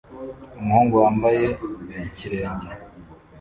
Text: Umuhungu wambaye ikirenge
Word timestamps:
Umuhungu 0.59 0.93
wambaye 1.03 1.45
ikirenge 2.07 2.69